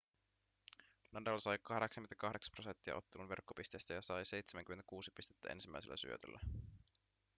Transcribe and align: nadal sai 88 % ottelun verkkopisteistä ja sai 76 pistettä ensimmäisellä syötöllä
nadal 1.17 1.39
sai 1.45 1.57
88 1.63 2.07
% 2.67 2.95
ottelun 2.95 3.29
verkkopisteistä 3.29 3.93
ja 3.93 4.01
sai 4.01 4.25
76 4.25 5.11
pistettä 5.15 5.49
ensimmäisellä 5.49 5.97
syötöllä 5.97 6.39